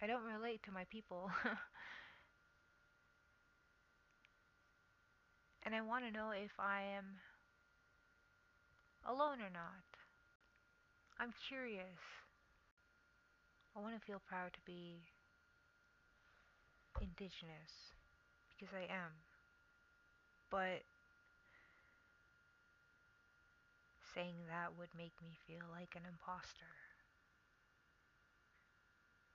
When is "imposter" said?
26.08-26.87